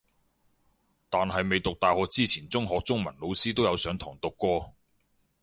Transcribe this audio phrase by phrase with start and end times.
[1.11, 4.73] 但係未讀大學之前中學中文老師都有上堂讀過